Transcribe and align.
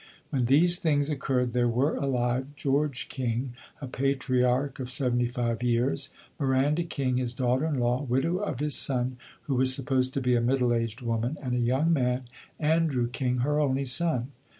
When 0.31 0.45
these 0.45 0.79
things 0.79 1.11
occurred 1.11 1.51
there 1.51 1.67
were 1.67 1.95
alive 1.95 2.55
George 2.55 3.07
King, 3.07 3.53
a 3.79 3.85
patriarch 3.85 4.79
of 4.79 4.89
seventy 4.91 5.27
five 5.27 5.61
years, 5.61 6.09
Miranda 6.39 6.81
King, 6.83 7.17
his 7.17 7.35
daughter 7.35 7.67
in 7.67 7.77
law, 7.77 8.01
widow 8.01 8.37
of 8.37 8.61
his 8.61 8.73
son, 8.73 9.17
who 9.43 9.53
was 9.53 9.75
supposed 9.75 10.15
to 10.15 10.19
be 10.21 10.33
a 10.33 10.41
middle 10.41 10.73
aged 10.73 11.01
woman, 11.03 11.37
and 11.39 11.53
a 11.53 11.59
young 11.59 11.93
man, 11.93 12.23
Andrew 12.59 13.09
King, 13.09 13.41
her 13.45 13.59
only 13.59 13.85
son. 13.85 14.31